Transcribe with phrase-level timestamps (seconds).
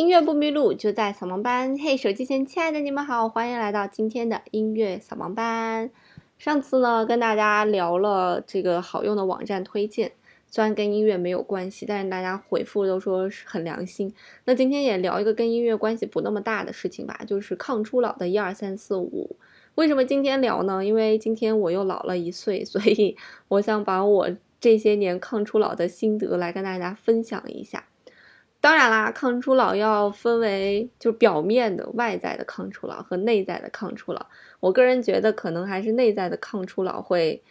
[0.00, 1.76] 音乐不迷路，就在扫盲班。
[1.76, 5.90] 嘿，手机前亲爱的你们好，欢迎来到今天的音乐扫盲班。
[6.38, 10.12] 上次呢，跟大家聊了这个好用的网站推荐，
[10.48, 14.10] 虽然跟音乐没有关系，但是大家回复都说是很良心。
[14.46, 19.36] 那今天也聊一个跟音乐关系不那么大的事情吧，就是抗初老的一二三四五。
[19.74, 20.82] 为什么今天聊呢？
[20.82, 27.84] 因为今天我又老了一岁，所以我想把我这些年抗初老的心得来跟大家分享一下。
[28.60, 34.26] 当然啦，抗初老要分为就表面的外在的抗初老和内在的抗初老。
[34.60, 37.42] 我个人觉得可能还是内在的抗初老会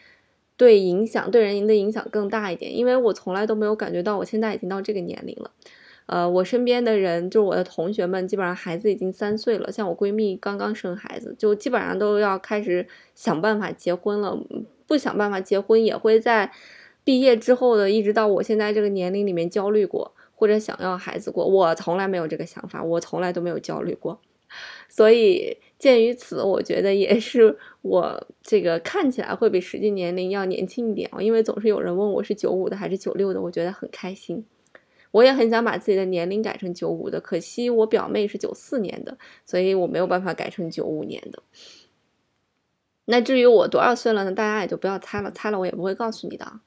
[0.56, 5.52] 对影响对人的影响更大一点，因为我从来都没有感觉到我现在已经到这个年龄了。
[6.06, 14.38] 呃，我身边的人就是我的同学们，基本上孩子已经三岁了，像我闺蜜刚刚生孩子，就基本上都要开始想办法结婚了。
[14.88, 16.52] 不想办法结婚，也会在
[17.04, 20.14] 毕业之后的一直到我现在这个年龄里面焦虑过。
[20.40, 24.18] 或者想要孩子过，我从来没有这个想法，我从来都没有焦虑过，
[24.88, 34.46] 所以鉴于此，我觉得也是我这个看起来会比实际年龄要年轻一点因为总是有人问我是九五的还是九六的，我觉得很开心，
[35.12, 41.44] 我也很想把自己的年龄改成九五的，可惜我表妹是九四年的，所以我没有办法改成九五年的。
[43.04, 44.32] 那至于我多少岁了呢？
[44.32, 46.62] 大家也就不要猜了，猜了我也不会告诉你的。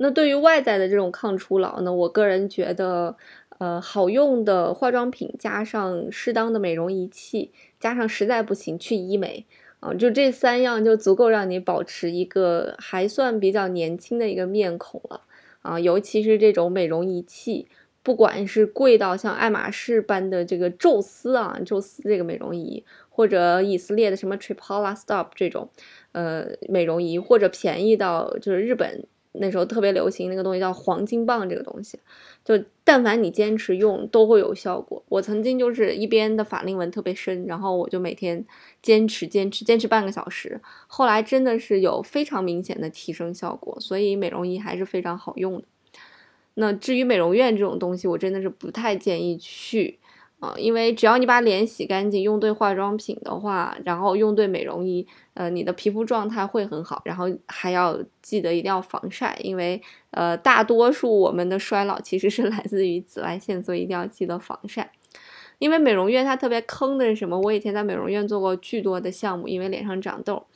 [0.00, 3.16] 那对于外在的这种抗初老呢，我个人觉得，
[3.58, 9.44] 呃，好用的化妆品加上适当的美容仪器，加上实在不行去医美
[9.80, 15.22] 啊，就这三样就足够让你保持一个还算比较年轻的一个面孔了
[15.62, 15.80] 啊。
[15.80, 17.66] 尤其是这种美容仪器，
[18.04, 25.68] 不管是贵到像爱马仕般的这个宙斯啊，宙斯这个美容仪，或者以色列的什么 Tripola Stop 这种，
[26.12, 29.04] 呃，美容仪，或者便宜到就是日本。
[29.32, 31.98] 那时候特别流行那个东西叫黄金棒，这个东西，
[32.44, 35.02] 就但凡你坚持用都会有效果。
[35.08, 38.44] 我曾经就是一边的法令纹特别深，然后我就每天
[38.82, 43.78] 坚持坚持坚持半个小时，后来真的是有非常明显的提升效果。
[43.80, 45.64] 所以美容仪还是非常好用的。
[46.54, 49.98] 那至于美容院这种东西，我真的是不太建议去。
[50.40, 55.04] 啊，因为只要你把脸洗干净，用对化妆品的话，然后用对美容仪，
[55.34, 57.02] 呃，你的皮肤状态会很好。
[57.04, 59.82] 然后还要记得一定要防晒，因为
[60.12, 64.92] 呃，大多数我们的衰老其实是 来自于紫外线，所以一定要记得防晒。
[65.58, 67.40] 因为美容院它特别坑的是什么？
[67.40, 70.46] 我以前在美容院做过巨多的项目，因为脸上长痘，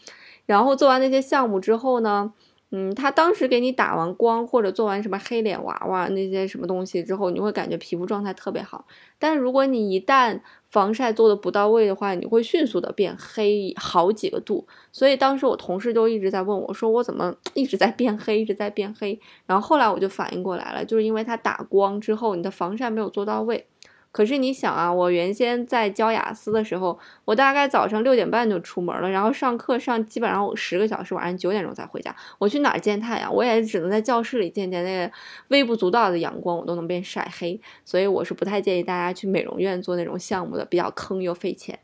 [0.46, 2.32] 然后做完那些项目之后呢。
[2.74, 8.86] 嗯，他当时给你打完光或者做完什么黑脸娃娃那些什么东西之后，你会感觉皮肤状态特别好。
[9.18, 10.40] 但如果你一旦
[10.70, 14.66] 防晒做的不到位的话，你会迅速的变黑好几个度。
[14.90, 19.20] 所以当时我同事就一直在问我，说我怎么一直在变黑，一直在变黑。
[19.44, 23.66] 然后后来我就反应过来了，就是因为它打光之后，你的防晒没有做到位。
[24.12, 32.14] 可是你想啊，我原先在教雅思的时候，我大概早上六点半就出门了，然后上课上基本上十个小时，晚上九点钟才回家。
[32.38, 33.34] 我去哪儿见太阳？
[33.34, 35.10] 我也只能在教室里见见那个
[35.48, 37.58] 微不足道的阳光，我都能被晒黑。
[37.86, 41.78] 所以我是不太建议大家去美容院做那种项目的，比较坑又费钱。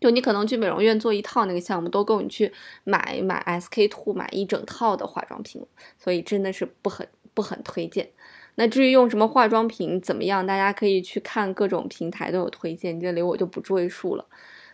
[0.00, 5.64] 就你可能去美容院做一套那个项目，都够你去买买 SK two 买一整套的化妆品，
[5.98, 8.10] 所以真的是不很不很推荐。
[8.60, 14.24] 那至于用什么化妆品怎么样，大家可以去看各种平台都有推荐，这里我就不赘述了。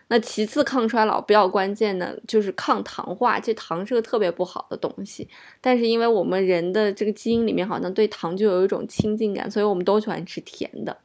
[0.07, 5.27] 那其次抗衰老比较关键的就是抗糖化，这糖是个特别不好的东西，
[5.61, 10.97] 但是因为我们人的这个基因里面好像对糖就有一种亲近感，所以我们都喜欢吃甜的。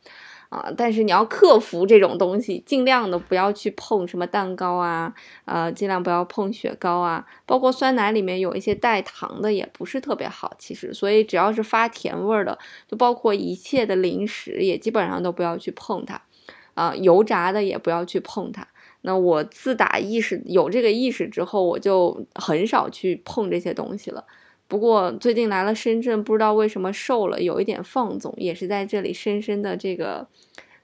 [0.51, 10.53] 啊，但是你要克服这种东西，尽量的不要去碰什么蛋糕啊，呃，尽量不要碰雪糕啊，包括酸奶里面有一些带糖的，也不是特别好。
[10.59, 12.59] 其实，所以只要是发甜味儿的，
[12.89, 16.21] 就包括一切的零食，也基本上都不要去碰它。
[16.75, 18.67] 啊，油炸的也不要去碰它。
[19.03, 24.25] 那我自打意识有这个意识之后，我就很少去碰这些东西了。
[24.71, 30.29] 不过最近来了深圳，不知道为什么瘦了，有一点放纵，也是在这里深深的这个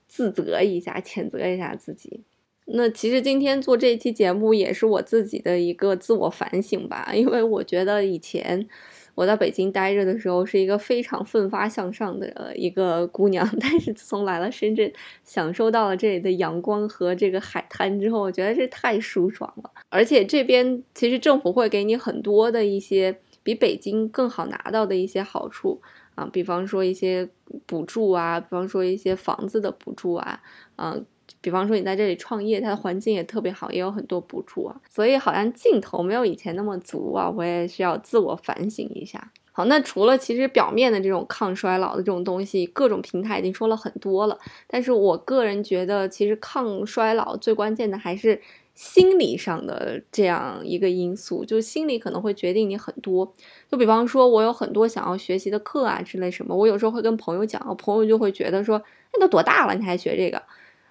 [0.08, 2.20] 自责一下，谴责一下自己。
[2.64, 8.66] 那其实今天做这期节目也是我自己的一个自我反省吧，因为我觉得以前
[9.14, 19.70] 我在北京待着的时候是一个非常奋发向上的一个姑娘， 但是自从来了深圳，享受到了这里的阳光和这个海滩之后，我觉得这太舒爽了。
[19.90, 23.16] 而且这边其实政府会给你很多的一些。
[23.46, 25.80] 比北京更好拿到的一些好处
[26.16, 27.28] 啊，比方说一些
[27.64, 30.42] 补助啊，比方说一些房子的补助啊，
[30.74, 31.06] 嗯，
[31.40, 39.30] 比方说你在这里创业，它的环境也特别好，也有很多补助啊，所以好像劲头没有以前那么足啊，我也需要自我反省一下。
[39.52, 44.36] 好，那除了其实表面的这种抗衰老的这种东西，各种平台已经说了很多了。
[44.66, 48.42] 但是我个人觉得，其实抗衰老最关键的还是
[48.76, 53.34] 心理上的这样一个因素，就心理可能会决定你很多。
[53.68, 58.80] 就比方说，我有很多想要学习的课啊之类什么，我有时候会跟朋友讲，朋友就会觉得说，
[59.14, 60.42] 你都多大了，你还学这个？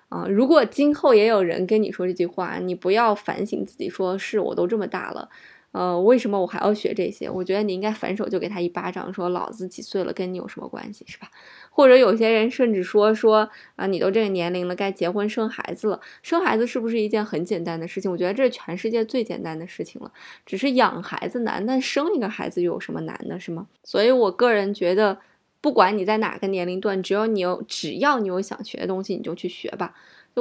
[0.09, 5.29] 啊，如果今后也有人跟你说这句话，你不要反省自己，说是我都这么大了。
[5.75, 7.29] 呃，为什么我还要学这些？
[7.29, 11.29] 我觉得你应该反手就给他一巴掌，说老子几岁了，跟你有什么关系，是吧？
[11.69, 15.99] 或者有些人甚至说说啊，你都这个年龄了，该结婚生孩子了。
[16.23, 18.09] 生孩子是不是一件很简单的事情？
[18.09, 20.09] 我觉得这是全世界最简单的事情了，
[20.45, 23.67] 只是养孩子难，但生一个孩子又有什么难的，是吗？
[23.83, 25.17] 所以我个人觉得，
[25.59, 29.93] 不管你在哪个年龄段，只要你有只要你有想学的东西，你就去学吧。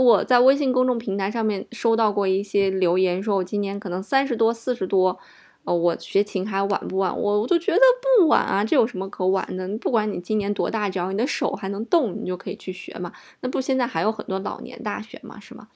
[0.02, 5.18] 我在微信公众平台上面收到过一些留言，说我今年可能三十多、四十多，
[5.64, 7.16] 呃，我学琴还晚不晚？
[7.16, 7.80] 我我就觉得
[8.18, 9.68] 不晚啊，这有什么可晚的？
[9.78, 13.12] 不管你今年多大，只要你的手还能动，你就可以去学嘛。
[13.40, 15.68] 那不现在还有很多老年大学嘛，是吗？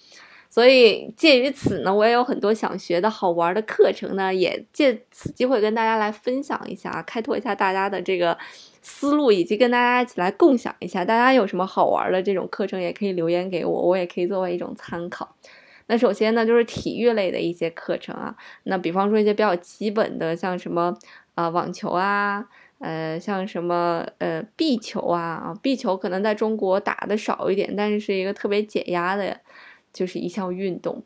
[0.51, 8.37] 所以介于此呢，我也有很多想学的好玩的课程呢，也借此机会跟大家来分享一下，开拓一下大家的这个
[8.83, 15.35] 思路，以及跟大家一起来共享一下，大家有什么好玩的这种课程，也可以留言给我，我也可以作为一种参考。
[15.87, 20.97] 那首先呢，就是体育类的一些课程啊，那比方说一些比较基本的，像什么
[21.35, 22.47] 啊网球啊，
[22.79, 29.41] 呃像什么呃壁球啊啊壁球可能在中国打的少一点，但是是一个特别解压的。
[29.91, 31.03] 就是一项运动，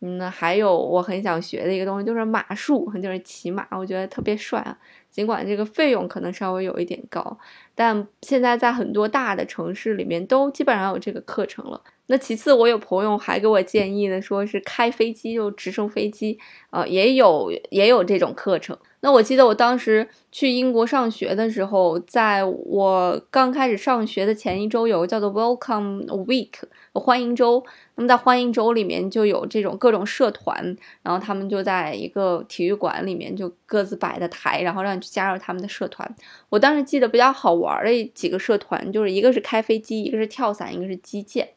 [0.00, 4.76] 嗯，还有我很想学的一个东西就是马术，就是骑马，我觉得特别帅啊。
[5.10, 7.38] 尽管这个费用可能稍微有一点高，
[7.74, 11.82] 但现在在很多大的城市里面都基本上有这个课程了。
[12.08, 16.38] 那其次，我有朋友还给我建议呢，说是开飞机，就直升飞机，
[16.70, 18.76] 呃，也有也有这种课程。
[19.00, 26.52] 那我记得我当时去英国上学的时候，在我刚开始上学的前一周，有个叫做 Welcome Week
[26.92, 27.64] 欢迎周。
[27.96, 36.14] 那么在欢迎周里面就有这种各种社团，然后他们就在一个体育馆里面就各自摆的台，然后让你去加入他们的社团。
[36.50, 41.48] 我当时记得比较好玩的几个社团，就是一个是开飞机，一个是跳伞，一个是击剑。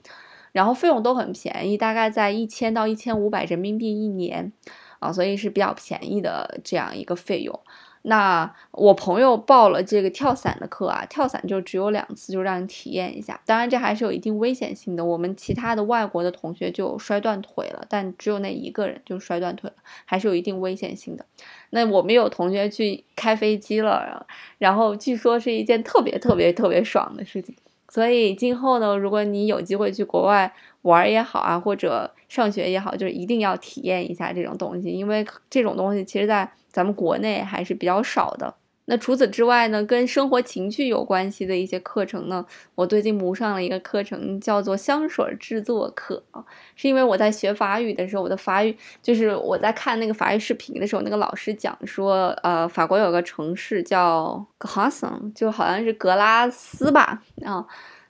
[0.51, 4.51] 然后费用都很便宜，大概在一千到一千五百人民币一年，
[4.97, 7.59] 啊，所以是比较便宜的这样一个费用。
[8.03, 13.39] 那我朋友报了这个跳伞的课啊，跳伞就只有两次，就让你体验一下。
[13.45, 15.03] 当然这还是有一定危险性的。
[15.03, 19.75] 我们其他的外国的同学就摔断腿了，但只有那一个人就摔断腿了，
[20.05, 21.25] 还是有一定危险性的。
[21.71, 24.25] 那我们有同学去开飞机了，
[24.57, 27.55] 然后据说是一件特别特别特别爽的事情。
[27.89, 30.53] 所以今后呢，如果你有机会去国外
[30.83, 38.53] 玩也好啊，或者上学也好，就是一定要体验一下这种东西，因为这种东西其实在咱们国内还是比较少的。
[38.89, 42.43] 那除此之外呢，跟生活情趣有关系的一些课程呢，
[42.73, 46.43] 我最近补上了一个课程，叫做香水制作课啊。
[46.75, 57.63] 是因为我在学法语的时候，我的法语就是我在看那个法语视频的时候，那个老师讲说，呃，法国有个城市叫格拉斯，就好像是格拉斯吧啊，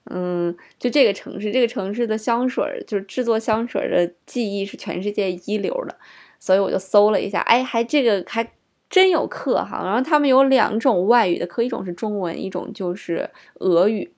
[0.10, 5.98] 嗯，就这个城市，这个城市的香水就是制作香水的技艺是全世界一流的，
[6.40, 8.50] 所以我就搜了一下，哎，还这个还。
[8.89, 14.12] 真有课哈，然后他们有两种外语的课，一种是中文，一种就是俄语，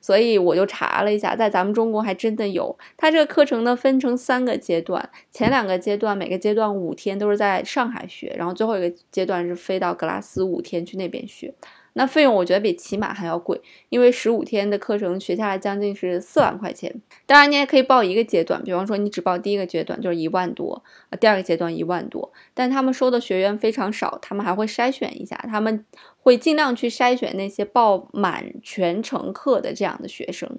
[0.00, 2.76] 所以我就查了一下，在咱们中国还真的有。
[2.96, 11.54] 它这个课程呢分成三个阶段，前两个阶段每个阶段五天都是在上海学，然后最后一个阶段是飞到格拉斯五天去那边学。
[11.94, 16.94] 那费用我觉得比骑马还要贵，因为十五天的课程学下来将近是四万块钱。
[17.26, 22.32] 当然你也可以报一个阶段，比方说你只报第一个阶段就是一万多啊，第二个阶段一万多。
[22.54, 25.84] 但他们收的学员非常少，他们还会筛选一下，他们
[26.20, 30.58] 会尽量去筛选那些报满全程课的这样的学生。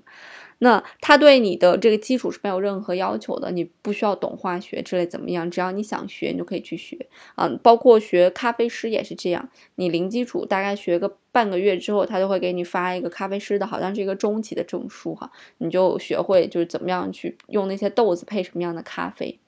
[0.59, 7.49] 那他对你的这个基础是没有任何要求的，你不需要懂化学之类怎么样，只要你想学，你就可以去学啊。
[7.63, 19.39] 包括学咖啡师也是这样，你零基础大概学个半个月之后，他就会给你发一个咖啡师的，好像是一个中级的证书哈，你就学会就是怎么样去用那些豆子配什么样的咖啡。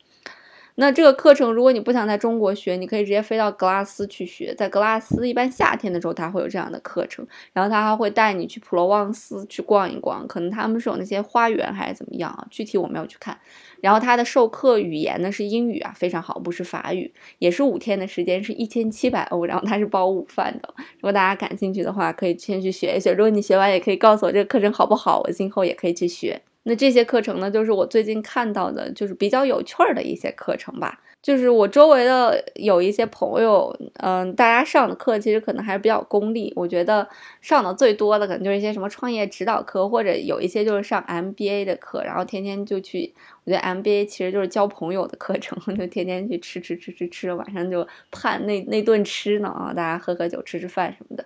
[0.82, 4.52] 那这个课程，如果你不想在中国学，你可以直接飞到格拉斯去学。
[4.56, 7.24] 在格拉斯，一般夏天的时候，他会有这样的课程，
[7.54, 12.48] 然后他还会带你去普罗旺斯去逛一逛，可能他们是有那些花园还是怎么样啊？
[12.50, 13.38] 具体我没有去看。
[13.80, 20.74] 然后他的授课语言呢是英语啊，非常好，不是法语，也是五天的时间，是一千七百欧，然后他是包午饭的。
[20.96, 23.12] 如果大家感兴趣的话，可以先去学一学。
[23.14, 26.42] 如果你学完，也可以告诉我这个课程好不好，我今后也可以去学。
[26.64, 31.00] 那这些课程呢，就是我最近看到的，就是比较有趣儿的一些课程吧。
[31.22, 36.52] 就是我周围的有一些朋友，嗯，大家上的课其实可能还是比较功利。
[36.56, 37.08] 我觉得
[37.42, 43.14] 上的最多的可能就是一些什么创业指导课，或者有一些就是上 MBA 的课，然后天天就去。
[43.44, 51.24] 我觉得 MBA 其实就是交朋友的课程， 就天天去吃吃吃吃吃，晚上就盼那那顿吃呢啊，大家喝喝酒、吃吃饭什么的。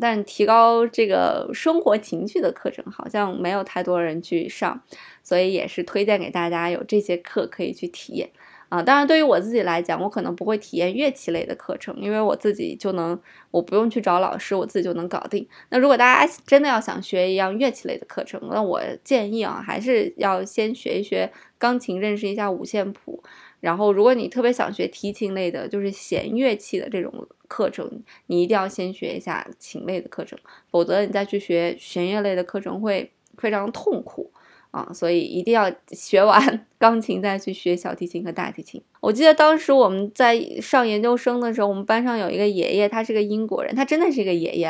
[0.00, 4.82] 但提高这个生活情趣的课程好像没有太多人去上，
[5.22, 8.30] 所以也是推荐给大家有这些课可以去体验。
[8.70, 13.20] 啊，当然，对于我自己来讲，我可能不会体验乐器类的课程，因为我自己就能，
[13.50, 15.46] 我不用去找老师，我自己就能搞定。
[15.68, 23.22] 那如果大家真的要想学一样乐器类的课程，那我建议啊，还是要先学一学钢琴，认识一下五线谱。
[23.62, 27.88] 然后，如果你特别想学提琴类的，就是弦乐器的这种课程，
[28.26, 30.36] 你一定要先学一下琴类的课程，
[30.68, 34.31] 否则你再去学弦乐类的课程会非常痛苦。
[34.72, 38.82] 啊，所以一定要学完 钢琴再去学小提琴和大提琴。
[39.00, 44.66] 我记得当时我们在上研究生的时候，我们班上有一个爷爷，他是个英国人，他真的是一个爷爷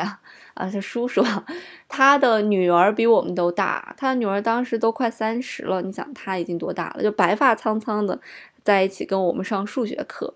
[0.55, 1.23] 啊，是叔叔。
[1.87, 5.81] 他的女儿比我们都大，他的女儿当时都快三十了。
[5.81, 7.01] 你想他已经多大了？
[7.01, 8.19] 就白发苍苍的，
[8.61, 10.33] 在一起跟我们上数学课。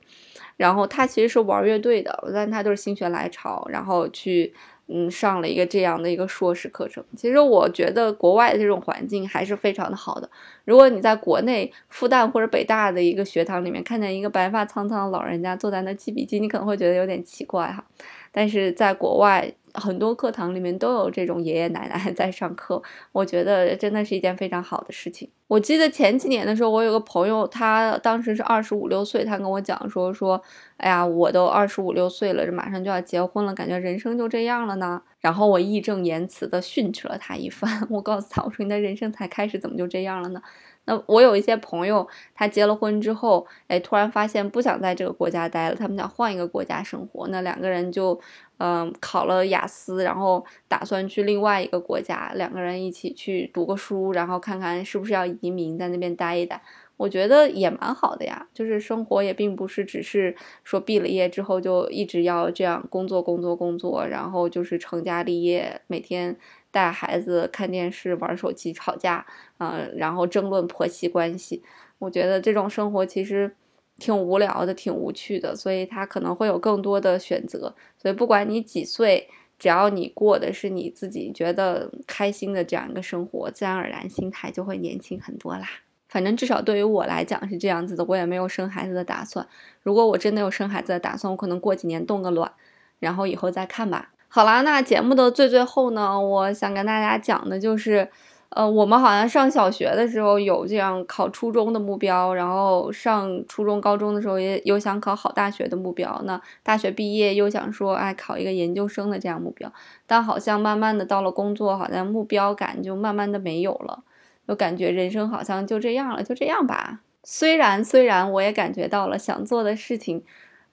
[0.55, 4.53] 然后他其实是玩乐队的，但他就是心血来潮，然后去。
[4.87, 7.03] 嗯，上了一个这样的一个硕士课程。
[7.15, 10.29] 其实我觉得国外的这种环境还是非常的好的。
[10.67, 17.83] 如果你在国内复旦或者北大的一个学堂里面看见一个白发苍苍的老人家坐在那记笔记，你可能会觉得有点奇怪哈。
[18.31, 19.53] 但是在国外。
[19.73, 22.81] 很多课堂里面都有这种爷爷奶奶在上课，
[23.11, 25.29] 我觉得真的是一件非常好的事情。
[25.47, 30.41] 我记得前几年的时候，我有个朋友，他当时是二十五六岁，他跟我讲说说，
[30.77, 34.99] 哎呀，我都二十五六岁了，这马上就要结婚了，感觉人生就这样了呢。
[35.19, 40.41] 然后我义正言辞的训斥了他一番， 我告诉他，我说你的人生才开始，怎么就这样了呢？
[40.85, 47.27] 那我有一些朋友，他结了婚之后，哎，突然发现不想在这个国家待了，他们想换一个国家生活。
[47.27, 48.17] 那两个人就，
[48.59, 56.61] 嗯，考了雅思，然后打算去另外一个国家，两个人一起去读个书，然后看看是不是要移民，在那边待一待。
[56.97, 66.35] 我觉得也蛮好的呀，就是生活也并不是只是说毕了业之后就一直要这样工作工作工作，然后就是成家立业，每天
[66.71, 69.25] 带孩子看电视、玩手机、吵架，
[69.59, 71.61] 嗯，然后争论婆媳关系。
[71.99, 73.55] 我觉得这种生活其实
[73.99, 77.75] 挺无聊的，挺无趣的，所以他可能会有更多的选择。
[77.97, 85.67] 所以不管你几岁，只要你过的是你自己觉得开心的这样一个生活，自然而然心态就会年轻很多啦。
[86.07, 89.45] 反正至少对于我来讲是这样子的，我也没有生孩子的打算。
[89.83, 92.51] 如果我真的有生孩子的打算，我可能过几年冻个卵，
[92.99, 94.09] 然后以后再看吧。
[94.29, 98.09] 好啦，那节目的最最后呢，我想跟大家讲的就是，
[98.49, 109.71] 呃，我们好像上小学的时候有这样考初中的目标，然后上初中、高中的时候也有想考好大学的目标，那大学毕业又想说，哎，考一个研究生的这样目标。
[110.05, 114.03] 但好像慢慢的到了工作，好像目标感就慢慢的没有了。
[114.47, 117.01] 就感觉人生好像就这样了，就这样吧。
[117.23, 120.23] 虽然虽然我也感觉到了想做的事情，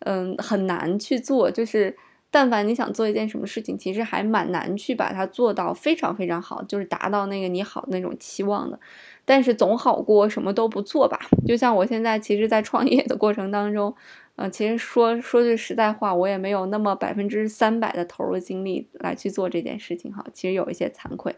[0.01, 1.51] 嗯，很难去做。
[1.51, 1.97] 就是
[2.31, 8.79] 但凡你想做一件什么事情，其实还蛮难去把它做到非常非常好，就是达到那个你好那种期望的。
[9.25, 11.19] 但是总好过什么都不做吧。
[11.47, 13.93] 就像我现在其实，在创业的过程当中，
[14.37, 20.25] 嗯，其实说说句实在话，我也没有那么百分之三百的投入精力来去做这件事情哈。
[20.33, 21.35] 其实有一些惭愧。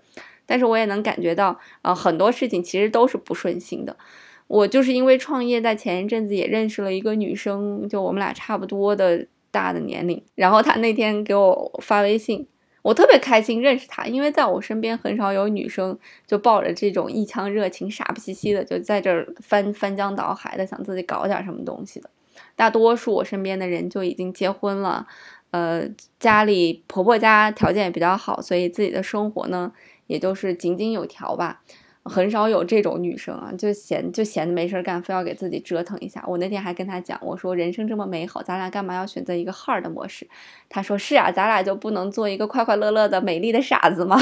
[0.46, 3.96] 但是我也能感觉到，啊，很多事情其实都是不顺心的。
[4.46, 10.22] 我就是因为创业，在前一阵子也认识了一个女生，就我们俩差不多的大的年龄。
[10.36, 12.46] 然后她那天给我发微信，
[12.82, 15.98] 我特别开心认识她，因为在我身边很少有女生
[16.28, 22.08] 就抱着这种一腔热情，傻不兮兮的就在这儿翻翻江倒海的想自己搞点什么东西的。
[22.54, 25.08] 大多数我身边的人就已经结婚了，
[25.50, 25.88] 呃，
[26.20, 29.72] 家里婆婆家条件也比较好，所以自己的生活呢。
[30.06, 31.60] 也就是井井有条吧，
[32.04, 36.24] 很少有这种女生啊，就闲就闲的没事干，非要给自己折腾一下。
[36.28, 40.28] 我那天还跟她讲，我说人生这么美好，咱俩干嘛要选择一个 hard 模式？
[40.68, 44.16] 她说是啊，咱俩就不能做一个快快乐乐的美丽的傻子吗？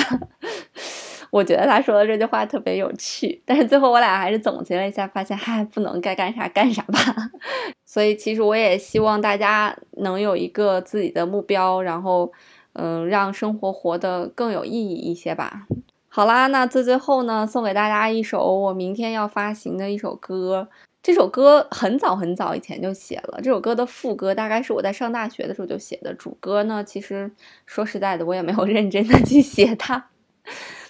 [1.31, 6.99] 我觉得她说的这句话特别有趣，但是最后我俩还是总结了一下，发现嗨，不能该干啥干啥吧。
[7.85, 12.33] 所以其实我也希望大家能有一个自己的目标，然后。
[12.75, 15.67] 嗯，让生活活得更有意义一些吧。
[16.09, 20.69] 好啦，那最最后呢，送给大家一首我明天要发行的一首歌。
[21.03, 26.15] 这首歌很早很早以前就写了，这首歌的副歌大概是我在上大学的时候就写的。
[26.15, 27.31] 主歌呢，其实
[27.67, 30.07] 说实在的，我也没有认真的去写它。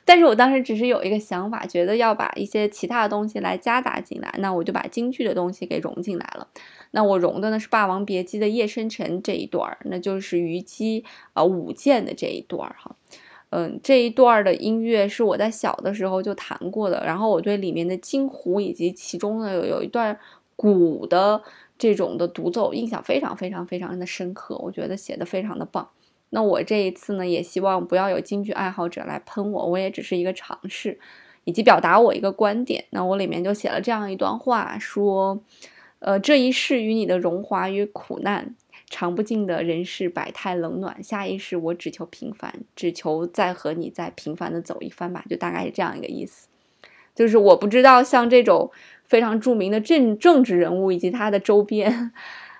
[0.05, 6.47] 但是我当时只是有一个想法，觉得要把一些其他的东西来夹杂进来，那我就把京剧的东西给融进来了。
[6.95, 12.95] 那我融的呢是《霸王别姬》的夜深沉这一段儿，那就是虞姬啊舞剑的这一段儿哈。
[13.51, 20.17] 嗯，这一段的音乐是我在小的时候就弹过的，然后我对里面的京胡以及其中呢有有一段
[20.55, 21.43] 鼓的
[21.77, 25.89] 这种的独奏印象非常非常非常的深刻，我觉得写的非常的棒。
[26.31, 30.99] 那我这一次呢，也希望不要有京剧爱好者来喷我，我也只是一个尝试，
[31.45, 32.85] 以及表达我一个观点。
[32.91, 35.41] 那我里面就写了这样一段话，说，
[36.05, 38.55] 呃，这一世与你的荣华与苦难。
[38.91, 46.49] 尝不尽的人世百态冷暖，下一世我只求平凡，只求再和你再平凡的走一番吧，就大概是这样一个意思。
[47.15, 48.71] 就是我不知道像这种
[49.03, 52.13] 非常著名的政政治人物以及他的周边，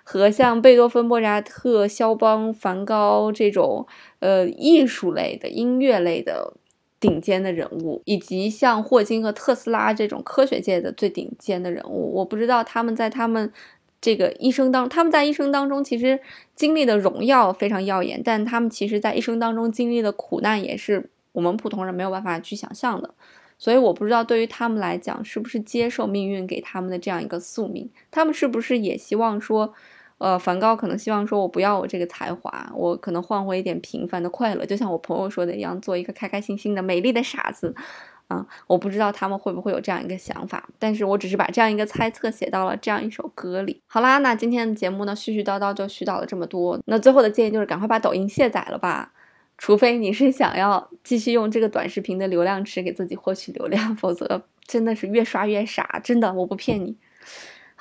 [0.03, 3.87] 和像贝多芬、莫扎特、肖邦、梵高这种
[4.21, 6.55] 呃艺术类的音乐类的
[7.05, 13.53] 顶尖的人物，以及像霍金和特斯拉这种科学界的最顶尖的人物，我不知道他们在他们。
[14.01, 16.21] 这个一生当，他们在一生当中其实
[16.55, 23.15] 经历的荣耀非常耀眼，但他们其实在一生当中经历的苦难也是我们普通人没有办法去想象的。
[23.57, 29.73] 所以我不知道对于他们来讲，是不是接受命运给他们的这样一个宿命，他们是不是也希望说，
[30.19, 37.75] 呃，梵高可能希望说我不要我这个才华，我可能换回一点平凡的快乐，就像我朋友说的一样，做一个开开心心的美丽的傻子。
[38.29, 43.83] 啊，我不知道他们会不会有这样一个想法，但是我只是把这样一个猜测写到了这样一首歌里。
[43.87, 46.81] 好啦，那今天的节目呢，絮絮叨叨就絮叨了这么多。
[46.87, 49.13] 那最后的建议就是赶快把抖音卸载了吧，
[49.59, 56.97] 除非你是想要继续用这个短视频的流量池给自己获取流量，否则真的是越刷越傻，真的我不骗你。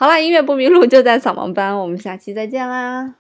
[0.03, 3.15] 好啦，音乐不迷路就在扫盲班，我们下期再见啦。